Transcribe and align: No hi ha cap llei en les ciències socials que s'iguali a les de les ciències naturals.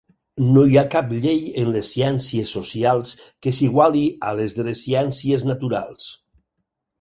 No 0.53 0.61
hi 0.69 0.77
ha 0.81 0.83
cap 0.93 1.11
llei 1.25 1.43
en 1.63 1.69
les 1.75 1.91
ciències 1.95 2.53
socials 2.57 3.13
que 3.47 3.53
s'iguali 3.59 4.03
a 4.31 4.35
les 4.41 4.57
de 4.61 4.67
les 4.71 4.83
ciències 4.87 5.47
naturals. 5.51 6.11